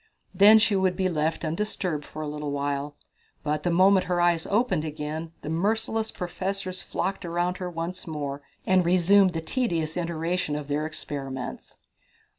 [0.33, 2.95] Then she would be left undisturbed for a little while,
[3.43, 8.41] but the moment her eyes opened again the merciless professors flocked about her once more,
[8.65, 11.81] and resumed the tedious iteration of their experiments.